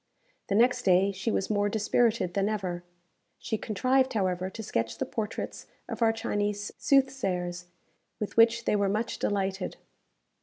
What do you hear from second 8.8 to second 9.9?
much delighted.